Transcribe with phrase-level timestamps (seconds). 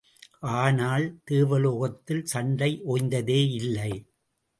[0.53, 3.91] ஆனால், தேவலோகத்தில் சண்டை ஓய்ந்ததே இல்லை.